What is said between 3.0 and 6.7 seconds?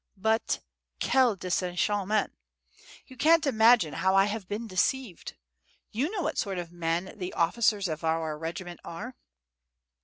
You can't imagine how I have been deceived! You know what sort